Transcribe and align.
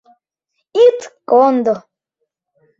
Ит 0.83 0.99
кондо 1.29 1.75